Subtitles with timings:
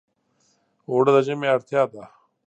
[0.89, 2.03] اوړه د ژمي اړتیا ده